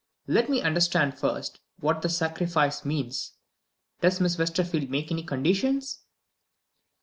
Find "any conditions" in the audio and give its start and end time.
5.11-5.99